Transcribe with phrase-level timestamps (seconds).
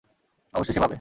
[0.53, 0.89] অবশ্যই সে পাবে।